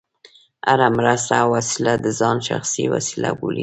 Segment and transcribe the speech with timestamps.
[0.67, 3.59] هره مرسته او وسیله د ځان شخصي وسیله بولي.